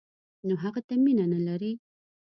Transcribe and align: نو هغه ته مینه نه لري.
نو 0.47 0.53
هغه 0.63 0.81
ته 0.87 0.93
مینه 1.03 1.25
نه 1.33 1.39
لري. 1.47 1.71